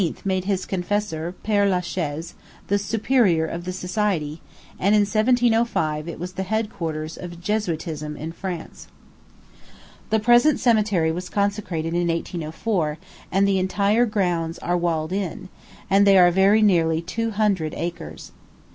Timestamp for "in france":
8.17-8.87